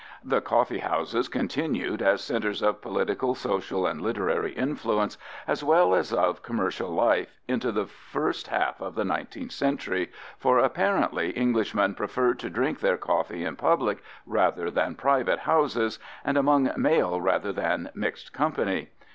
The 0.23 0.41
coffee 0.41 0.79
houses 0.79 1.27
continued 1.27 2.01
as 2.01 2.23
centers 2.23 2.63
of 2.63 2.81
political, 2.81 3.35
social, 3.35 3.85
and 3.85 4.01
literary 4.01 4.51
influence 4.53 5.15
as 5.47 5.63
well 5.63 5.93
as 5.93 6.11
of 6.11 6.41
commercial 6.41 6.89
life 6.89 7.37
into 7.47 7.71
the 7.71 7.85
first 7.85 8.47
half 8.47 8.81
of 8.81 8.95
the 8.95 9.03
19th 9.03 9.51
century, 9.51 10.09
for 10.39 10.57
apparently 10.57 11.37
Englishmen 11.37 11.93
preferred 11.93 12.39
to 12.39 12.49
drink 12.49 12.79
their 12.79 12.97
coffee 12.97 13.45
in 13.45 13.55
public 13.57 13.99
rather 14.25 14.71
than 14.71 14.95
private 14.95 15.37
houses 15.41 15.99
and 16.25 16.35
among 16.35 16.71
male 16.77 17.21
rather 17.21 17.53
than 17.53 17.91
mixed 17.93 18.33
company. 18.33 18.89